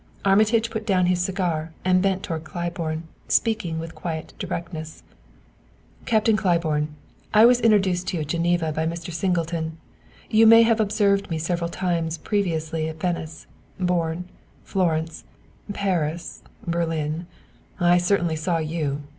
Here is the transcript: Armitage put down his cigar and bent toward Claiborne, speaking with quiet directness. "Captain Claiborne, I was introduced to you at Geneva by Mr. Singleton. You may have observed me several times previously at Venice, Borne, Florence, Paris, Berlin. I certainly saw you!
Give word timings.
Armitage 0.25 0.71
put 0.71 0.87
down 0.87 1.05
his 1.05 1.21
cigar 1.23 1.73
and 1.85 2.01
bent 2.01 2.23
toward 2.23 2.43
Claiborne, 2.43 3.03
speaking 3.27 3.77
with 3.77 3.93
quiet 3.93 4.33
directness. 4.39 5.03
"Captain 6.07 6.35
Claiborne, 6.35 6.87
I 7.35 7.45
was 7.45 7.61
introduced 7.61 8.07
to 8.07 8.17
you 8.17 8.21
at 8.21 8.29
Geneva 8.29 8.71
by 8.71 8.87
Mr. 8.87 9.13
Singleton. 9.13 9.77
You 10.27 10.47
may 10.47 10.63
have 10.63 10.79
observed 10.79 11.29
me 11.29 11.37
several 11.37 11.69
times 11.69 12.17
previously 12.17 12.89
at 12.89 12.99
Venice, 12.99 13.45
Borne, 13.79 14.25
Florence, 14.63 15.23
Paris, 15.71 16.41
Berlin. 16.65 17.27
I 17.79 17.99
certainly 17.99 18.35
saw 18.35 18.57
you! 18.57 19.03